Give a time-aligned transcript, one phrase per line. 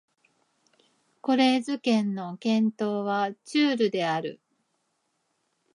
[1.21, 4.39] コレーズ県の県都はチュールである